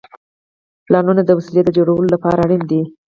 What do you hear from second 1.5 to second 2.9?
د جوړولو لپاره اړین دي.